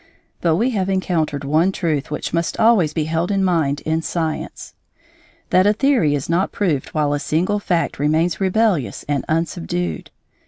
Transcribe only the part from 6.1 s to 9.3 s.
is not proved while a single fact remains rebellious and